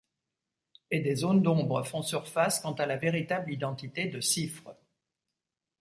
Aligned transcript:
Et 0.89 0.99
des 1.01 1.13
zones 1.15 1.43
d'ombre 1.43 1.83
font 1.83 2.01
surface 2.01 2.59
quant 2.59 2.73
à 2.73 2.87
la 2.87 2.97
véritable 2.97 3.51
identité 3.53 4.07
de 4.07 4.19
Sifr. 4.19 4.71